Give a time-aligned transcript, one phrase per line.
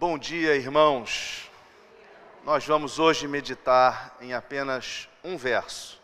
[0.00, 1.50] Bom dia, irmãos.
[2.42, 6.00] Nós vamos hoje meditar em apenas um verso,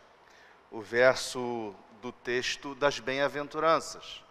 [0.71, 4.22] o verso do texto das bem-aventuranças.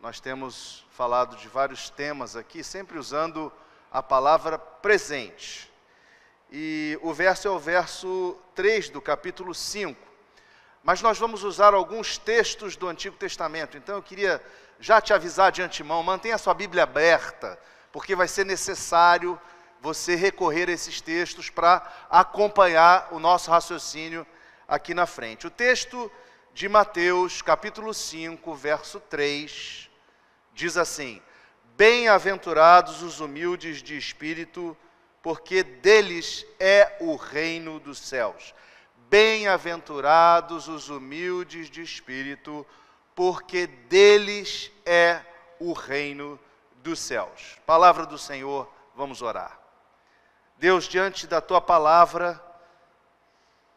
[0.00, 3.52] Nós temos falado de vários temas aqui, sempre usando
[3.90, 5.68] a palavra presente.
[6.48, 10.00] E o verso é o verso 3 do capítulo 5.
[10.84, 13.76] Mas nós vamos usar alguns textos do Antigo Testamento.
[13.76, 14.40] Então eu queria
[14.78, 17.58] já te avisar de antemão, mantenha a sua Bíblia aberta
[17.94, 19.40] porque vai ser necessário
[19.80, 21.80] você recorrer a esses textos para
[22.10, 24.26] acompanhar o nosso raciocínio
[24.66, 25.46] aqui na frente.
[25.46, 26.10] O texto
[26.52, 29.88] de Mateus, capítulo 5, verso 3,
[30.52, 31.22] diz assim:
[31.76, 34.76] Bem-aventurados os humildes de espírito,
[35.22, 38.52] porque deles é o reino dos céus.
[39.08, 42.66] Bem-aventurados os humildes de espírito,
[43.14, 45.20] porque deles é
[45.60, 46.53] o reino dos
[46.94, 47.58] céus.
[47.64, 49.58] Palavra do Senhor, vamos orar.
[50.56, 52.42] Deus, diante da tua palavra,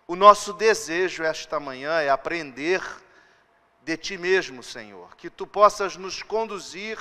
[0.08, 2.82] o nosso desejo esta manhã é aprender
[3.82, 7.00] de ti mesmo, Senhor, que tu possas nos conduzir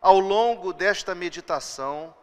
[0.00, 2.14] ao longo desta meditação,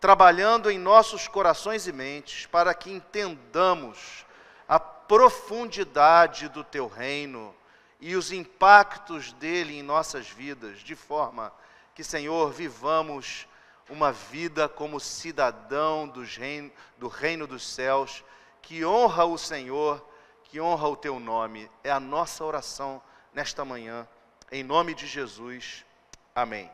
[0.00, 4.26] trabalhando em nossos corações e mentes, para que entendamos
[4.68, 7.54] a profundidade do teu reino
[8.00, 11.52] e os impactos dele em nossas vidas, de forma
[11.98, 13.48] que, Senhor, vivamos
[13.90, 18.22] uma vida como cidadão do reino, do reino dos céus,
[18.62, 20.08] que honra o Senhor,
[20.44, 21.68] que honra o teu nome.
[21.82, 23.02] É a nossa oração
[23.34, 24.06] nesta manhã,
[24.52, 25.84] em nome de Jesus.
[26.32, 26.70] Amém.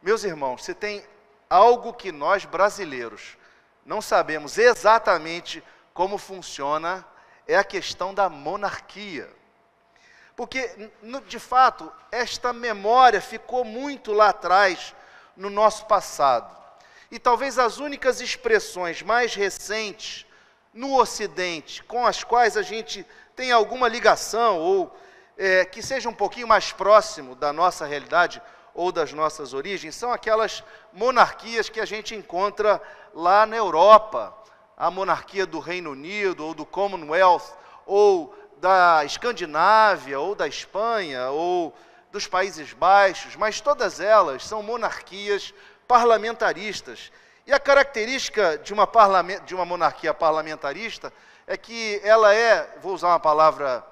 [0.00, 1.04] Meus irmãos, se tem
[1.50, 3.36] algo que nós brasileiros
[3.84, 7.04] não sabemos exatamente como funciona,
[7.44, 9.28] é a questão da monarquia.
[10.38, 10.70] Porque,
[11.26, 14.94] de fato, esta memória ficou muito lá atrás
[15.36, 16.56] no nosso passado.
[17.10, 20.24] E talvez as únicas expressões mais recentes
[20.72, 24.96] no Ocidente, com as quais a gente tem alguma ligação, ou
[25.36, 28.40] é, que seja um pouquinho mais próximo da nossa realidade
[28.72, 30.62] ou das nossas origens, são aquelas
[30.92, 32.80] monarquias que a gente encontra
[33.12, 34.32] lá na Europa.
[34.76, 41.74] A monarquia do Reino Unido, ou do Commonwealth, ou da Escandinávia, ou da Espanha, ou
[42.10, 45.54] dos Países Baixos, mas todas elas são monarquias
[45.86, 47.12] parlamentaristas.
[47.46, 48.88] E a característica de uma,
[49.44, 51.12] de uma monarquia parlamentarista
[51.46, 53.84] é que ela é, vou usar uma palavra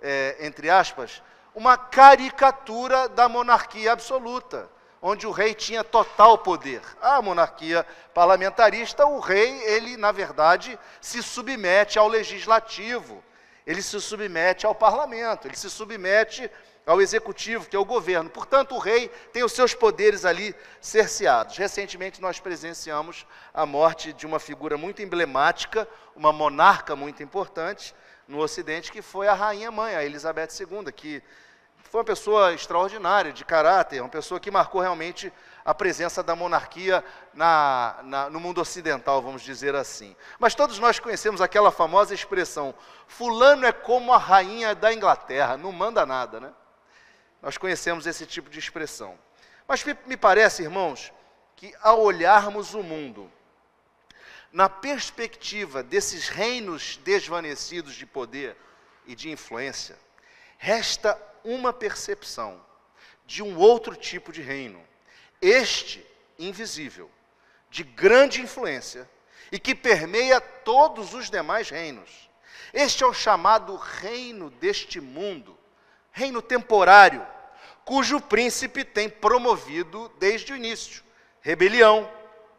[0.00, 1.22] é, entre aspas,
[1.54, 4.68] uma caricatura da monarquia absoluta,
[5.00, 6.80] onde o rei tinha total poder.
[7.00, 13.22] A monarquia parlamentarista, o rei, ele, na verdade, se submete ao legislativo
[13.66, 16.50] ele se submete ao parlamento, ele se submete
[16.84, 18.28] ao executivo, que é o governo.
[18.28, 21.56] Portanto, o rei tem os seus poderes ali cerceados.
[21.56, 25.86] Recentemente, nós presenciamos a morte de uma figura muito emblemática,
[26.16, 27.94] uma monarca muito importante
[28.26, 31.22] no Ocidente, que foi a rainha mãe, a Elizabeth II, que
[31.90, 35.32] foi uma pessoa extraordinária, de caráter, uma pessoa que marcou realmente
[35.64, 37.04] a presença da monarquia
[37.34, 40.16] na, na, no mundo ocidental, vamos dizer assim.
[40.38, 42.74] Mas todos nós conhecemos aquela famosa expressão:
[43.06, 46.52] Fulano é como a rainha da Inglaterra, não manda nada, né?
[47.40, 49.18] Nós conhecemos esse tipo de expressão.
[49.66, 51.12] Mas me parece, irmãos,
[51.56, 53.30] que ao olharmos o mundo,
[54.52, 58.56] na perspectiva desses reinos desvanecidos de poder
[59.06, 59.98] e de influência,
[60.58, 62.64] resta uma percepção
[63.26, 64.82] de um outro tipo de reino
[65.40, 66.06] este
[66.38, 67.10] invisível,
[67.68, 69.08] de grande influência
[69.50, 72.30] e que permeia todos os demais reinos.
[72.72, 75.58] Este é o chamado reino deste mundo,
[76.12, 77.26] reino temporário,
[77.84, 81.02] cujo príncipe tem promovido desde o início
[81.42, 82.08] rebelião,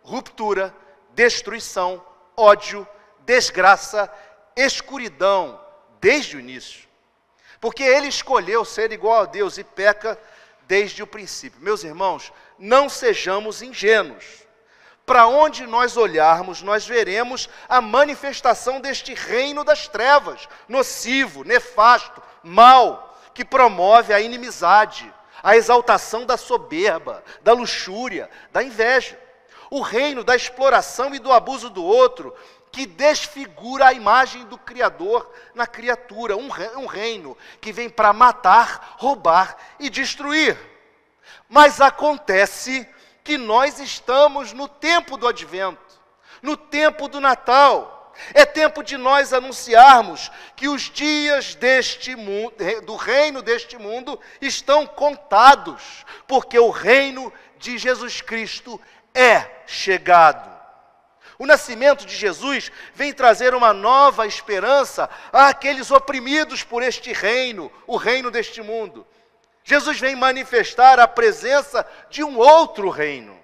[0.04, 0.76] ruptura,
[1.12, 2.06] destruição,
[2.36, 2.86] ódio,
[3.22, 4.12] desgraça,
[4.56, 5.60] escuridão,
[6.02, 6.88] desde o início.
[7.64, 10.20] Porque ele escolheu ser igual a Deus e peca
[10.68, 11.62] desde o princípio.
[11.62, 14.26] Meus irmãos, não sejamos ingênuos.
[15.06, 23.18] Para onde nós olharmos, nós veremos a manifestação deste reino das trevas, nocivo, nefasto, mal,
[23.34, 25.10] que promove a inimizade,
[25.42, 29.18] a exaltação da soberba, da luxúria, da inveja.
[29.70, 32.36] O reino da exploração e do abuso do outro,
[32.74, 39.56] que desfigura a imagem do Criador na criatura, um reino que vem para matar, roubar
[39.80, 40.58] e destruir.
[41.48, 42.90] Mas acontece
[43.24, 46.02] que nós estamos no tempo do advento,
[46.42, 48.12] no tempo do Natal.
[48.34, 52.54] É tempo de nós anunciarmos que os dias deste mundo,
[52.86, 58.82] do reino deste mundo estão contados, porque o reino de Jesus Cristo
[59.14, 60.53] é chegado.
[61.44, 67.98] O nascimento de Jesus vem trazer uma nova esperança àqueles oprimidos por este reino, o
[67.98, 69.06] reino deste mundo.
[69.62, 73.38] Jesus vem manifestar a presença de um outro reino.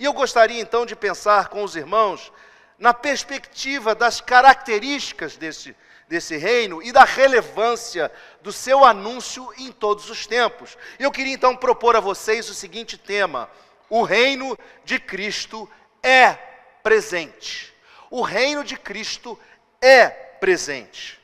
[0.00, 2.32] E eu gostaria então de pensar com os irmãos
[2.76, 5.76] na perspectiva das características desse,
[6.08, 8.10] desse reino e da relevância
[8.42, 10.76] do seu anúncio em todos os tempos.
[10.98, 13.48] Eu queria então propor a vocês o seguinte tema:
[13.88, 15.70] o reino de Cristo
[16.02, 16.52] é
[16.84, 17.74] presente.
[18.10, 19.36] O reino de Cristo
[19.80, 21.18] é presente.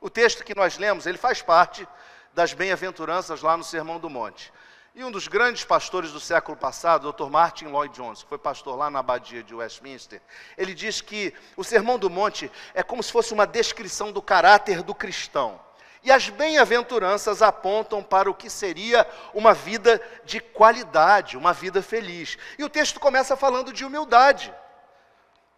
[0.00, 1.86] O texto que nós lemos, ele faz parte
[2.34, 4.52] das bem-aventuranças lá no Sermão do Monte.
[4.94, 7.30] E um dos grandes pastores do século passado, Dr.
[7.30, 10.20] Martin Lloyd Jones, que foi pastor lá na abadia de Westminster,
[10.58, 14.82] ele diz que o Sermão do Monte é como se fosse uma descrição do caráter
[14.82, 15.60] do cristão.
[16.02, 22.36] E as bem-aventuranças apontam para o que seria uma vida de qualidade, uma vida feliz.
[22.58, 24.52] E o texto começa falando de humildade,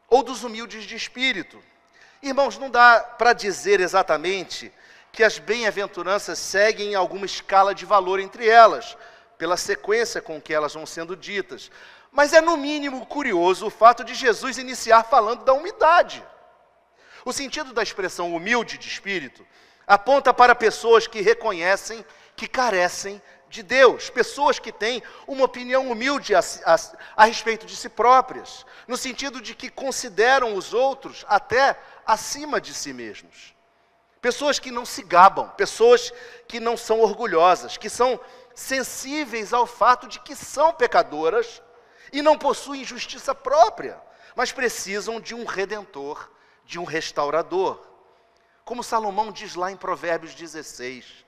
[0.08, 1.62] ou dos humildes de espírito.
[2.22, 4.72] Irmãos, não dá para dizer exatamente
[5.12, 8.96] que as bem-aventuranças seguem alguma escala de valor entre elas
[9.36, 11.70] pela sequência com que elas vão sendo ditas.
[12.10, 16.24] Mas é no mínimo curioso o fato de Jesus iniciar falando da umidade.
[17.24, 19.46] O sentido da expressão humilde de espírito
[19.86, 22.04] aponta para pessoas que reconhecem
[22.36, 26.76] que carecem de Deus, pessoas que têm uma opinião humilde a, a,
[27.16, 32.74] a, respeito de si próprias, no sentido de que consideram os outros até acima de
[32.74, 33.54] si mesmos.
[34.20, 36.12] Pessoas que não se gabam, pessoas
[36.46, 38.20] que não são orgulhosas, que são
[38.54, 41.62] sensíveis ao fato de que são pecadoras
[42.12, 44.00] e não possuem justiça própria,
[44.34, 46.30] mas precisam de um redentor,
[46.64, 47.80] de um restaurador.
[48.64, 51.24] Como Salomão diz lá em Provérbios 16,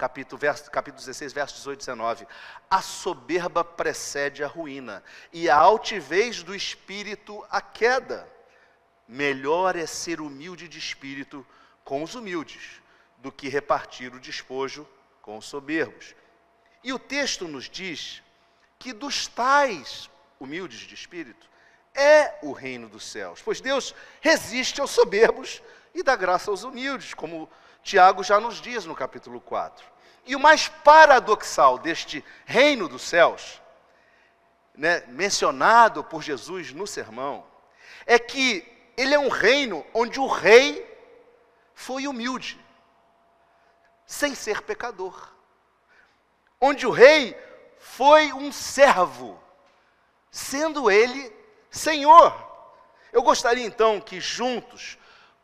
[0.00, 2.26] capítulo, verso, capítulo 16, versos 18 e 19:
[2.70, 8.26] A soberba precede a ruína, e a altivez do espírito a queda.
[9.06, 11.46] Melhor é ser humilde de espírito
[11.84, 12.80] com os humildes,
[13.18, 14.88] do que repartir o despojo
[15.20, 16.14] com os soberbos.
[16.82, 18.22] E o texto nos diz
[18.78, 20.08] que dos tais
[20.38, 21.46] humildes de espírito
[21.94, 25.62] é o reino dos céus, pois Deus resiste aos soberbos
[25.94, 27.50] e dá graça aos humildes, como
[27.82, 29.84] Tiago já nos diz no capítulo 4.
[30.26, 33.60] E o mais paradoxal deste reino dos céus,
[34.74, 37.44] né, mencionado por Jesus no sermão,
[38.06, 38.66] é que
[38.96, 40.86] ele é um reino onde o rei
[41.74, 42.60] foi humilde,
[44.06, 45.30] sem ser pecador
[46.60, 47.36] onde o rei
[47.78, 49.42] foi um servo,
[50.30, 51.34] sendo ele
[51.70, 52.34] senhor.
[53.12, 54.98] Eu gostaria então que juntos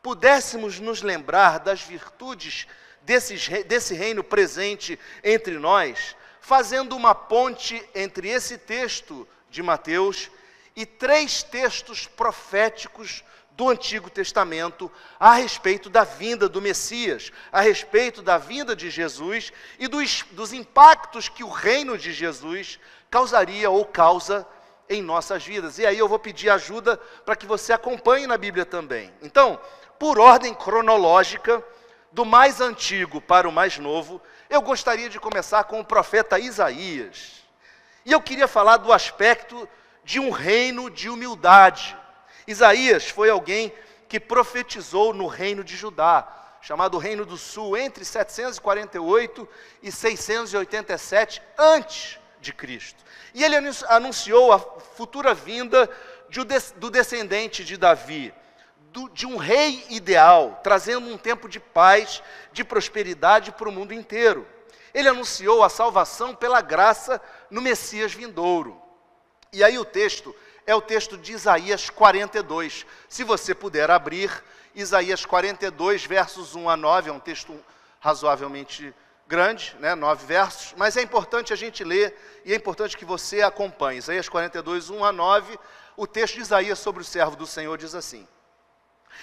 [0.06, 2.68] pudéssemos nos lembrar das virtudes
[3.02, 10.30] desses, desse reino presente entre nós, fazendo uma ponte entre esse texto de Mateus
[10.76, 14.88] e três textos proféticos do Antigo Testamento
[15.18, 20.52] a respeito da vinda do Messias, a respeito da vinda de Jesus e dos, dos
[20.52, 22.78] impactos que o reino de Jesus
[23.10, 24.46] causaria ou causa
[24.88, 25.78] em nossas vidas.
[25.78, 29.12] E aí eu vou pedir ajuda para que você acompanhe na Bíblia também.
[29.22, 29.60] Então,
[29.98, 31.62] por ordem cronológica,
[32.12, 37.44] do mais antigo para o mais novo, eu gostaria de começar com o profeta Isaías.
[38.04, 39.68] E eu queria falar do aspecto
[40.04, 41.96] de um reino de humildade
[42.46, 43.72] Isaías foi alguém
[44.08, 49.48] que profetizou no reino de Judá, chamado Reino do Sul, entre 748
[49.82, 53.04] e 687 antes de Cristo.
[53.34, 53.56] E ele
[53.88, 55.90] anunciou a futura vinda
[56.76, 58.32] do descendente de Davi,
[59.12, 62.22] de um rei ideal, trazendo um tempo de paz,
[62.52, 64.46] de prosperidade para o mundo inteiro.
[64.94, 68.80] Ele anunciou a salvação pela graça no Messias vindouro.
[69.52, 70.34] E aí o texto
[70.66, 72.86] é o texto de Isaías 42.
[73.08, 74.30] Se você puder abrir,
[74.74, 77.62] Isaías 42, versos 1 a 9, é um texto
[78.00, 78.94] razoavelmente
[79.26, 83.42] grande, né, nove versos, mas é importante a gente ler e é importante que você
[83.42, 83.98] acompanhe.
[83.98, 85.58] Isaías 42, 1 a 9,
[85.96, 88.26] o texto de Isaías sobre o servo do Senhor diz assim: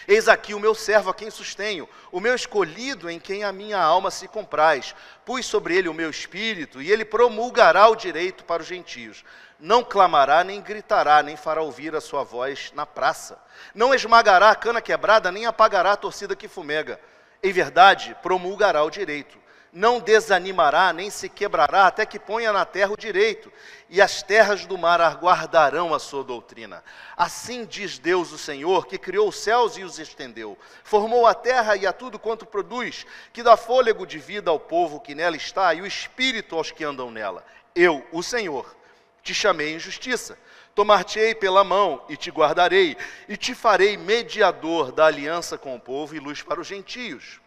[0.08, 3.80] Eis aqui o meu servo a quem sustenho, o meu escolhido em quem a minha
[3.80, 4.94] alma se compraz.
[5.26, 9.24] Pus sobre ele o meu espírito, e ele promulgará o direito para os gentios.
[9.58, 13.42] Não clamará, nem gritará, nem fará ouvir a sua voz na praça.
[13.74, 17.00] Não esmagará a cana quebrada, nem apagará a torcida que fumega.
[17.42, 19.43] Em verdade, promulgará o direito
[19.74, 23.52] não desanimará, nem se quebrará, até que ponha na terra o direito,
[23.90, 26.84] e as terras do mar aguardarão a sua doutrina.
[27.18, 31.76] Assim diz Deus o Senhor, que criou os céus e os estendeu, formou a terra
[31.76, 35.74] e a tudo quanto produz, que dá fôlego de vida ao povo que nela está,
[35.74, 37.44] e o espírito aos que andam nela.
[37.76, 38.76] Eu, o Senhor,
[39.24, 40.38] te chamei em justiça.
[40.76, 42.96] Tomar-te-ei pela mão e te guardarei,
[43.28, 47.40] e te farei mediador da aliança com o povo e luz para os gentios,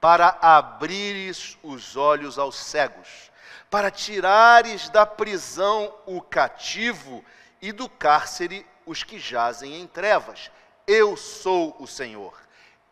[0.00, 3.30] para abrires os olhos aos cegos,
[3.68, 7.24] para tirares da prisão o cativo
[7.60, 10.50] e do cárcere os que jazem em trevas.
[10.86, 12.34] Eu sou o Senhor.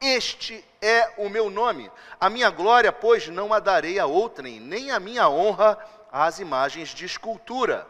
[0.01, 1.91] Este é o meu nome.
[2.21, 5.77] A minha glória, pois, não a darei a outrem, nem a minha honra
[6.13, 7.87] às imagens de escultura.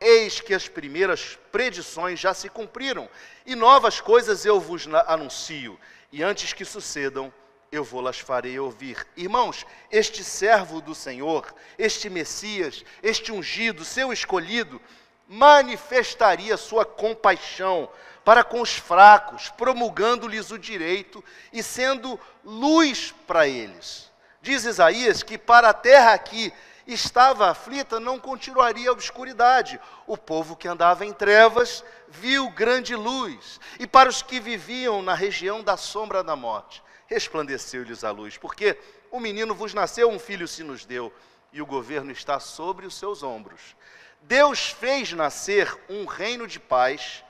[0.00, 3.08] Eis que as primeiras predições já se cumpriram,
[3.44, 5.78] e novas coisas eu vos anuncio,
[6.10, 7.32] e antes que sucedam,
[7.72, 9.06] eu vou-las farei ouvir.
[9.16, 14.78] Irmãos, este servo do Senhor, este Messias, este ungido, seu escolhido,
[15.26, 17.88] manifestaria sua compaixão
[18.22, 24.12] para com os fracos, promulgando-lhes o direito e sendo luz para eles.
[24.42, 26.52] Diz Isaías que para a terra aqui
[26.86, 29.80] estava aflita, não continuaria a obscuridade.
[30.06, 35.14] O povo que andava em trevas viu grande luz, e para os que viviam na
[35.14, 38.78] região da sombra da morte, resplandeceu-lhes a luz, porque
[39.10, 41.12] o menino vos nasceu, um filho se nos deu,
[41.52, 43.76] e o governo está sobre os seus ombros.
[44.22, 47.22] Deus fez nascer um reino de paz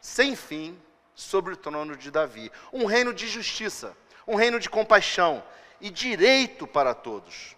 [0.00, 0.80] sem fim
[1.14, 5.42] sobre o trono de Davi, um reino de justiça, um reino de compaixão
[5.80, 7.56] e direito para todos,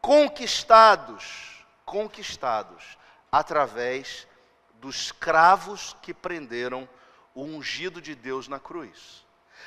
[0.00, 2.98] conquistados, conquistados
[3.30, 4.26] através
[4.74, 6.88] dos cravos que prenderam
[7.34, 9.24] o ungido de Deus na cruz,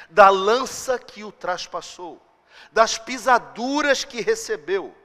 [0.09, 2.21] da lança que o traspassou,
[2.71, 4.95] das pisaduras que recebeu,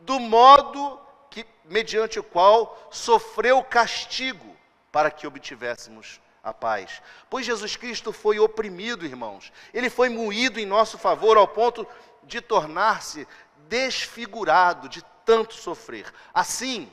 [0.00, 1.00] do modo
[1.30, 4.56] que mediante o qual sofreu castigo
[4.90, 7.02] para que obtivéssemos a paz.
[7.28, 9.52] Pois Jesus Cristo foi oprimido, irmãos.
[9.72, 11.86] Ele foi moído em nosso favor ao ponto
[12.22, 13.26] de tornar-se
[13.68, 16.12] desfigurado de tanto sofrer.
[16.32, 16.90] Assim,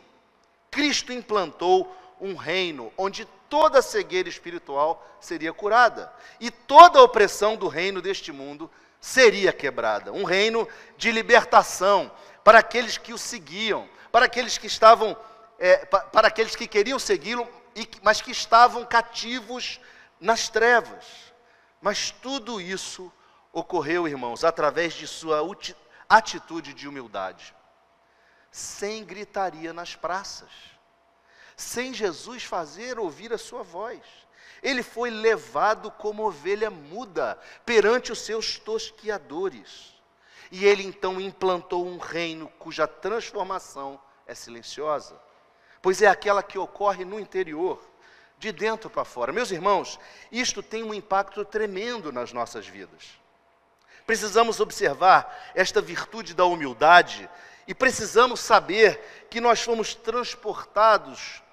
[0.69, 8.01] Cristo implantou um reino onde toda cegueira espiritual seria curada e toda opressão do reino
[8.01, 8.69] deste mundo
[8.99, 10.11] seria quebrada.
[10.11, 10.67] Um reino
[10.97, 12.11] de libertação
[12.43, 15.15] para aqueles que o seguiam, para aqueles que estavam,
[15.59, 17.47] é, para aqueles que queriam segui-lo,
[18.01, 19.79] mas que estavam cativos
[20.19, 21.05] nas trevas.
[21.81, 23.11] Mas tudo isso
[23.53, 25.39] ocorreu, irmãos, através de sua
[26.09, 27.55] atitude de humildade,
[28.51, 30.49] sem gritaria nas praças,
[31.55, 34.01] sem Jesus fazer ouvir a sua voz.
[34.61, 39.93] Ele foi levado como ovelha muda perante os seus tosquiadores.
[40.51, 45.19] E ele então implantou um reino cuja transformação é silenciosa
[45.85, 47.79] pois é aquela que ocorre no interior,
[48.39, 49.31] de dentro para fora.
[49.31, 49.99] Meus irmãos,
[50.31, 53.03] isto tem um impacto tremendo nas nossas vidas.
[54.03, 57.29] Precisamos observar esta virtude da humildade
[57.67, 61.43] e precisamos saber que nós fomos transportados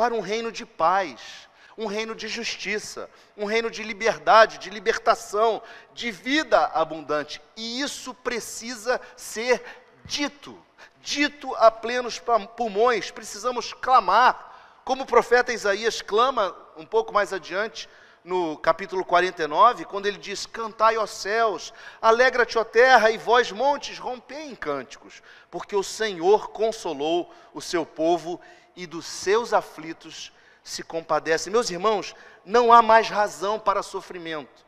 [0.00, 5.60] para um reino de paz, um reino de justiça, um reino de liberdade, de libertação,
[5.92, 7.38] de vida abundante.
[7.54, 9.62] E isso precisa ser
[10.06, 10.58] dito
[11.02, 12.18] dito a plenos
[12.56, 17.86] pulmões, precisamos clamar, como o profeta Isaías clama um pouco mais adiante,
[18.24, 23.98] no capítulo 49, quando ele diz: Cantai, ó céus, alegra-te, ó terra, e vós, montes,
[23.98, 28.40] rompei em cânticos, porque o Senhor consolou o seu povo
[28.76, 31.50] e dos seus aflitos se compadece.
[31.50, 34.64] Meus irmãos, não há mais razão para sofrimento.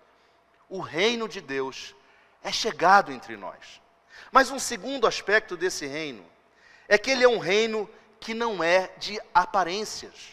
[0.69, 1.95] O reino de Deus
[2.43, 3.81] é chegado entre nós.
[4.31, 6.25] Mas um segundo aspecto desse reino
[6.89, 10.31] é que ele é um reino que não é de aparências.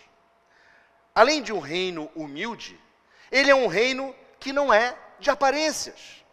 [1.14, 2.80] Além de um reino humilde,
[3.32, 6.24] ele é um reino que não é de aparências.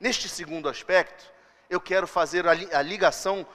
[0.00, 1.30] Neste segundo aspecto,
[1.68, 3.46] eu quero fazer a ligação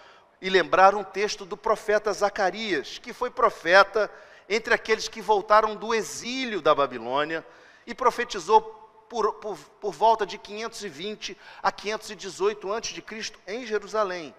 [0.42, 4.12] e lembrar um texto do profeta Zacarias, que foi profeta
[4.48, 7.46] entre aqueles que voltaram do exílio da Babilônia
[7.86, 8.62] e profetizou
[9.10, 13.04] por, por, por volta de 520 a 518 a.C.
[13.48, 14.36] em Jerusalém.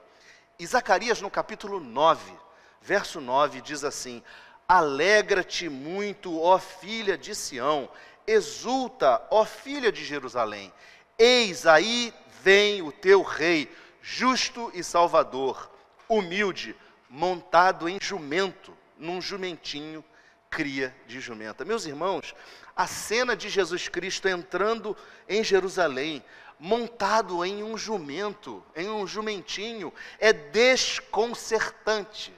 [0.59, 2.33] E Zacarias, no capítulo 9,
[2.81, 4.23] verso 9, diz assim:
[4.67, 7.89] Alegra-te muito, ó filha de Sião,
[8.27, 10.73] exulta, ó filha de Jerusalém.
[11.19, 12.13] Eis aí
[12.43, 15.71] vem o teu rei, justo e salvador,
[16.09, 16.75] humilde,
[17.09, 20.05] montado em jumento, num jumentinho,
[20.51, 21.65] cria de jumenta.
[21.65, 22.35] Meus irmãos,
[22.75, 24.97] a cena de Jesus Cristo entrando
[25.29, 26.25] em Jerusalém,
[26.59, 32.35] montado em um jumento, em um jumentinho, é desconcertante.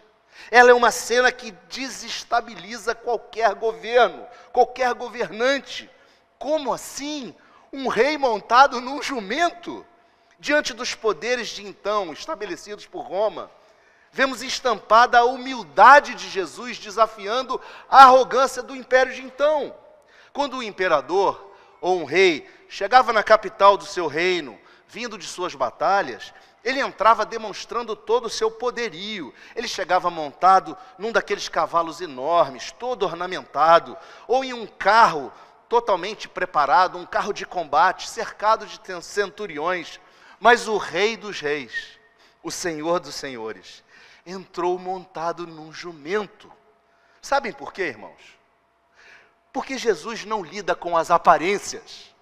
[0.51, 5.91] Ela é uma cena que desestabiliza qualquer governo, qualquer governante.
[6.39, 7.35] Como assim?
[7.73, 9.87] Um rei montado num jumento?
[10.39, 13.51] Diante dos poderes de então, estabelecidos por Roma,
[14.13, 19.75] Vemos estampada a humildade de Jesus desafiando a arrogância do império de então.
[20.33, 25.55] Quando o imperador ou um rei chegava na capital do seu reino, vindo de suas
[25.55, 29.33] batalhas, ele entrava demonstrando todo o seu poderio.
[29.55, 35.33] Ele chegava montado num daqueles cavalos enormes, todo ornamentado, ou em um carro
[35.69, 40.01] totalmente preparado, um carro de combate, cercado de centuriões.
[40.41, 41.99] Mas o Rei dos Reis,
[42.43, 43.85] o Senhor dos Senhores,
[44.25, 46.51] entrou montado num jumento.
[47.21, 48.39] Sabem por quê, irmãos?
[49.53, 52.15] Porque Jesus não lida com as aparências.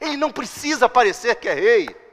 [0.00, 2.04] Ele não precisa parecer que é rei.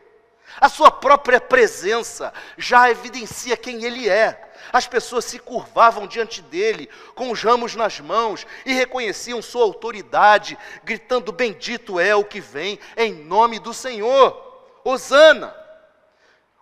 [0.59, 4.49] A sua própria presença já evidencia quem ele é.
[4.71, 10.57] As pessoas se curvavam diante dele, com os ramos nas mãos, e reconheciam sua autoridade,
[10.83, 14.49] gritando: Bendito é o que vem, em nome do Senhor.
[14.83, 15.60] Hosana.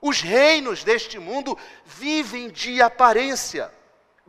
[0.01, 3.71] Os reinos deste mundo vivem de aparência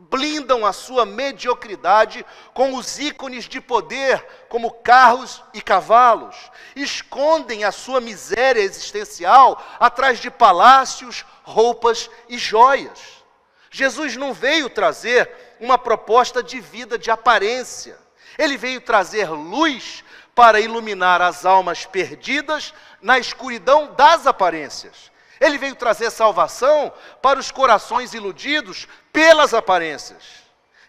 [0.09, 6.35] blindam a sua mediocridade com os ícones de poder, como carros e cavalos,
[6.75, 13.23] escondem a sua miséria existencial atrás de palácios, roupas e joias.
[13.69, 17.97] Jesus não veio trazer uma proposta de vida de aparência,
[18.37, 25.10] ele veio trazer luz para iluminar as almas perdidas na escuridão das aparências.
[25.41, 30.23] Ele veio trazer salvação para os corações iludidos pelas aparências.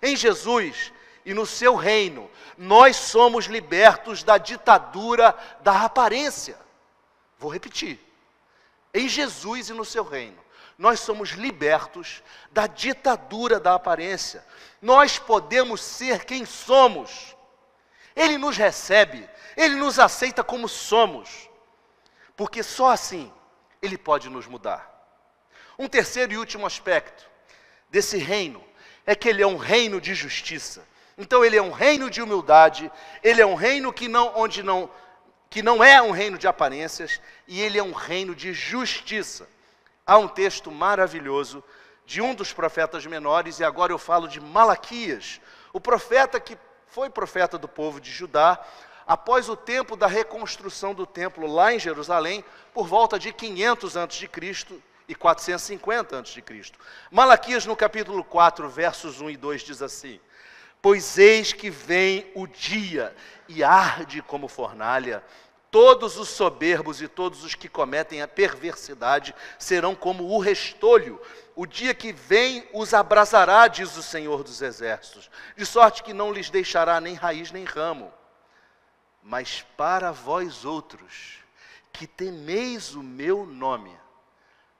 [0.02, 0.92] Em Jesus
[1.25, 6.59] e no seu reino, nós somos libertos da ditadura da aparência.
[7.38, 7.99] Vou repetir.
[8.92, 10.38] Em Jesus e no seu reino,
[10.76, 14.44] nós somos libertos da ditadura da aparência.
[14.82, 17.35] Nós podemos ser quem somos.
[18.14, 21.49] Ele nos recebe, ele nos aceita como somos.
[22.37, 23.32] Porque só assim
[23.82, 24.88] ele pode nos mudar.
[25.76, 27.28] Um terceiro e último aspecto
[27.90, 28.62] desse reino
[29.04, 30.86] é que ele é um reino de justiça.
[31.18, 32.90] Então ele é um reino de humildade,
[33.22, 34.88] ele é um reino que não onde não
[35.50, 39.47] que não é um reino de aparências e ele é um reino de justiça.
[40.06, 41.62] Há um texto maravilhoso
[42.06, 47.10] de um dos profetas menores e agora eu falo de Malaquias, o profeta que foi
[47.10, 48.58] profeta do povo de Judá,
[49.12, 54.30] após o tempo da reconstrução do templo lá em Jerusalém, por volta de 500 a.C.
[55.06, 56.42] e 450 a.C.
[57.10, 60.18] Malaquias, no capítulo 4, versos 1 e 2, diz assim:
[60.80, 63.14] Pois eis que vem o dia
[63.46, 65.22] e arde como fornalha,
[65.70, 71.20] todos os soberbos e todos os que cometem a perversidade serão como o restolho.
[71.54, 76.32] O dia que vem os abrasará, diz o Senhor dos Exércitos, de sorte que não
[76.32, 78.10] lhes deixará nem raiz nem ramo.
[79.23, 81.39] Mas para vós outros,
[81.93, 83.97] que temeis o meu nome,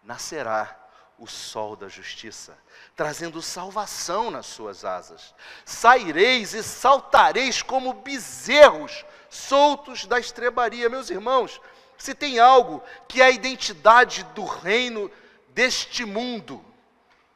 [0.03, 0.79] nascerá
[1.19, 2.59] o sol da justiça,
[2.97, 5.33] trazendo salvação nas suas asas.
[5.65, 10.89] Saireis e saltareis como bezerros soltos da estrebaria.
[10.89, 11.61] Meus irmãos,
[11.97, 15.09] se tem algo que é a identidade do reino
[15.51, 16.65] deste mundo,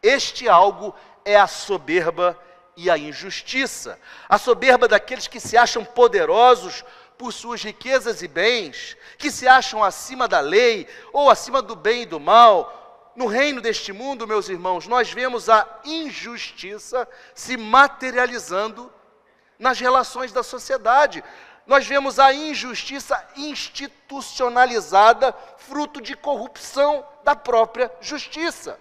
[0.02, 0.92] este algo
[1.24, 2.36] é a soberba
[2.76, 6.84] e a injustiça, a soberba daqueles que se acham poderosos
[7.16, 12.02] por suas riquezas e bens, que se acham acima da lei ou acima do bem
[12.02, 13.14] e do mal.
[13.16, 18.92] No reino deste mundo, meus irmãos, nós vemos a injustiça se materializando
[19.58, 21.24] nas relações da sociedade.
[21.66, 28.78] Nós vemos a injustiça institucionalizada, fruto de corrupção da própria justiça.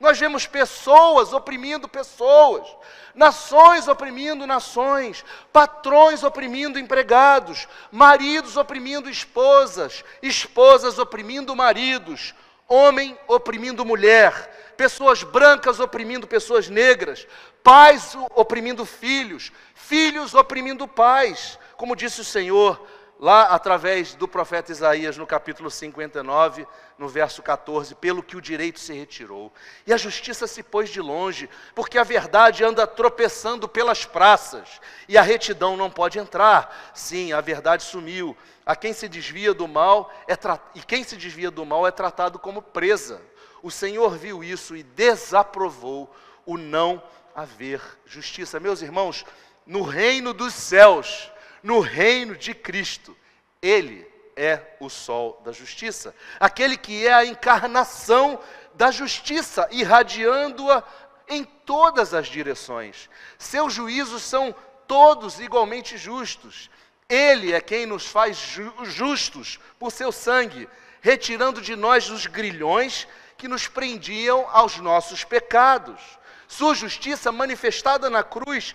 [0.00, 2.68] Nós vemos pessoas oprimindo pessoas,
[3.14, 12.32] nações oprimindo nações, patrões oprimindo empregados, maridos oprimindo esposas, esposas oprimindo maridos,
[12.68, 17.26] homem oprimindo mulher, pessoas brancas oprimindo pessoas negras,
[17.64, 22.80] pais oprimindo filhos, filhos oprimindo pais, como disse o Senhor
[23.18, 28.78] lá através do profeta Isaías, no capítulo 59, no verso 14, pelo que o direito
[28.78, 29.52] se retirou.
[29.86, 35.18] E a justiça se pôs de longe, porque a verdade anda tropeçando pelas praças, e
[35.18, 36.92] a retidão não pode entrar.
[36.94, 38.36] Sim, a verdade sumiu.
[38.64, 40.60] A quem se desvia do mal é tra...
[40.74, 43.20] e quem se desvia do mal é tratado como presa.
[43.62, 46.14] O Senhor viu isso e desaprovou
[46.46, 47.02] o não
[47.34, 48.60] haver justiça.
[48.60, 49.24] Meus irmãos,
[49.66, 51.30] no reino dos céus,
[51.62, 53.16] no reino de Cristo.
[53.60, 58.40] Ele é o sol da justiça, aquele que é a encarnação
[58.74, 60.84] da justiça, irradiando-a
[61.28, 63.10] em todas as direções.
[63.36, 64.54] Seus juízos são
[64.86, 66.70] todos igualmente justos.
[67.08, 68.36] Ele é quem nos faz
[68.84, 70.68] justos por seu sangue,
[71.00, 76.00] retirando de nós os grilhões que nos prendiam aos nossos pecados.
[76.46, 78.74] Sua justiça manifestada na cruz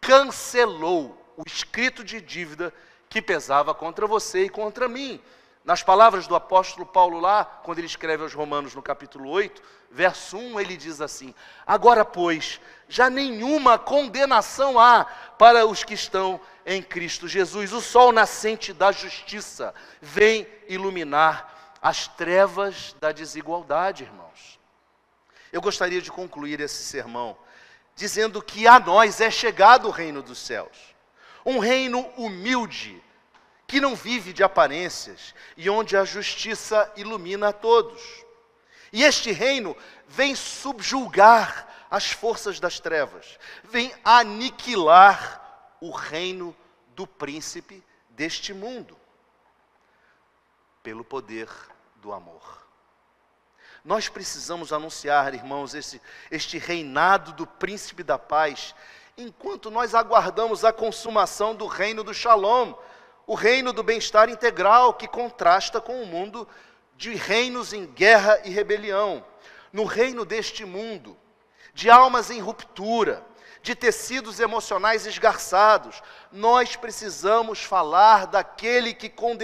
[0.00, 2.72] cancelou o escrito de dívida
[3.08, 5.20] que pesava contra você e contra mim.
[5.64, 10.36] Nas palavras do apóstolo Paulo lá, quando ele escreve aos Romanos no capítulo 8, verso
[10.36, 11.34] 1, ele diz assim:
[11.66, 15.04] Agora, pois, já nenhuma condenação há
[15.38, 17.72] para os que estão em Cristo Jesus.
[17.72, 24.58] O sol nascente da justiça vem iluminar as trevas da desigualdade, irmãos.
[25.50, 27.38] Eu gostaria de concluir esse sermão
[27.96, 30.93] dizendo que a nós é chegado o reino dos céus.
[31.44, 33.02] Um reino humilde,
[33.66, 38.24] que não vive de aparências e onde a justiça ilumina a todos.
[38.92, 39.76] E este reino
[40.06, 46.56] vem subjulgar as forças das trevas, vem aniquilar o reino
[46.94, 48.96] do príncipe deste mundo,
[50.82, 51.48] pelo poder
[51.96, 52.64] do amor.
[53.84, 58.74] Nós precisamos anunciar, irmãos, esse, este reinado do príncipe da paz,
[59.16, 62.74] enquanto nós aguardamos a consumação do reino do shalom,
[63.26, 66.46] o reino do bem-estar integral que contrasta com o mundo
[66.96, 69.24] de reinos em guerra e rebelião.
[69.72, 71.16] No reino deste mundo,
[71.72, 73.24] de almas em ruptura,
[73.62, 79.36] de tecidos emocionais esgarçados, nós precisamos falar daquele que com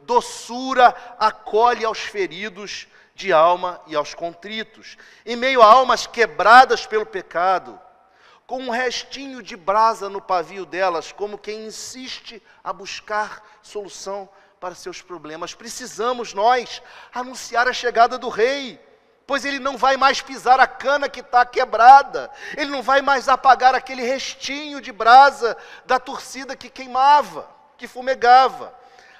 [0.00, 7.04] doçura acolhe aos feridos de alma e aos contritos, em meio a almas quebradas pelo
[7.04, 7.80] pecado,
[8.46, 14.28] com um restinho de brasa no pavio delas, como quem insiste a buscar solução
[14.60, 15.54] para seus problemas.
[15.54, 18.80] Precisamos nós anunciar a chegada do Rei,
[19.26, 23.28] pois ele não vai mais pisar a cana que está quebrada, ele não vai mais
[23.28, 28.74] apagar aquele restinho de brasa da torcida que queimava, que fumegava.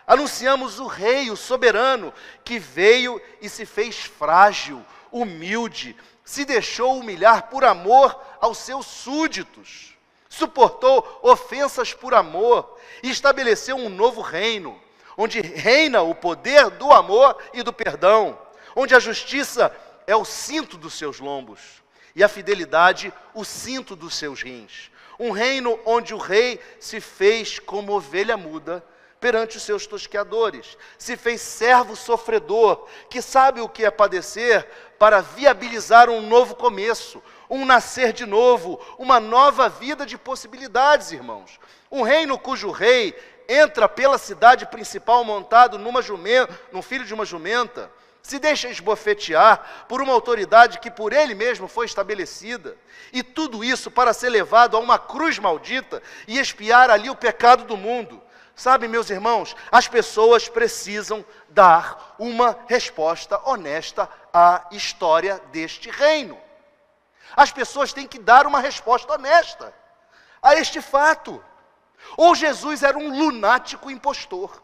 [0.06, 2.12] Anunciamos o Rei, o soberano,
[2.44, 9.94] que veio e se fez frágil, humilde, se deixou humilhar por amor aos seus súditos,
[10.28, 14.80] suportou ofensas por amor e estabeleceu um novo reino,
[15.16, 18.38] onde reina o poder do amor e do perdão,
[18.74, 19.74] onde a justiça
[20.06, 21.60] é o cinto dos seus lombos
[22.16, 24.90] e a fidelidade o cinto dos seus rins.
[25.18, 28.84] Um reino onde o rei se fez como ovelha muda
[29.20, 35.20] perante os seus tosqueadores, se fez servo sofredor, que sabe o que é padecer, para
[35.20, 41.58] viabilizar um novo começo, um nascer de novo, uma nova vida de possibilidades, irmãos.
[41.90, 43.14] Um reino cujo rei
[43.48, 47.90] entra pela cidade principal montado numa jumenta, num filho de uma jumenta,
[48.22, 52.74] se deixa esbofetear por uma autoridade que por ele mesmo foi estabelecida,
[53.12, 57.64] e tudo isso para ser levado a uma cruz maldita e expiar ali o pecado
[57.64, 58.22] do mundo.
[58.56, 66.36] Sabe, meus irmãos, as pessoas precisam dar uma resposta honesta à história deste reino.
[67.36, 69.72] As pessoas têm que dar uma resposta honesta
[70.42, 71.42] a este fato.
[72.16, 74.62] Ou Jesus era um lunático impostor,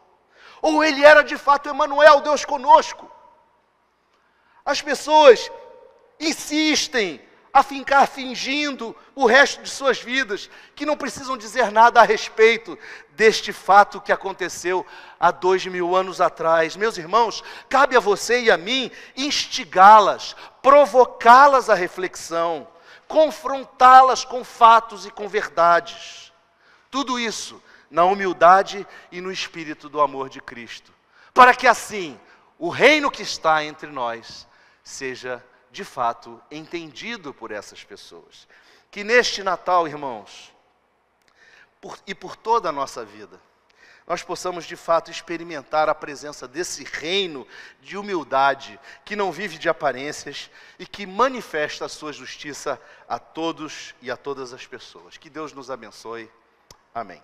[0.61, 3.09] ou ele era de fato Emmanuel, Deus conosco.
[4.63, 5.49] As pessoas
[6.19, 7.19] insistem
[7.53, 12.77] a ficar fingindo o resto de suas vidas, que não precisam dizer nada a respeito
[13.11, 14.85] deste fato que aconteceu
[15.19, 16.75] há dois mil anos atrás.
[16.75, 22.67] Meus irmãos, cabe a você e a mim instigá-las, provocá-las à reflexão,
[23.07, 26.31] confrontá-las com fatos e com verdades.
[26.89, 30.93] Tudo isso na humildade e no espírito do amor de Cristo,
[31.33, 32.17] para que assim
[32.57, 34.47] o reino que está entre nós
[34.83, 38.47] seja de fato entendido por essas pessoas.
[38.89, 40.53] Que neste Natal, irmãos,
[41.79, 43.39] por, e por toda a nossa vida,
[44.05, 47.47] nós possamos de fato experimentar a presença desse reino
[47.81, 53.95] de humildade, que não vive de aparências e que manifesta a sua justiça a todos
[54.01, 55.17] e a todas as pessoas.
[55.17, 56.29] Que Deus nos abençoe.
[56.93, 57.23] Amém.